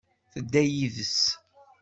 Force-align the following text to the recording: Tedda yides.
Tedda 0.31 0.61
yides. 0.73 1.17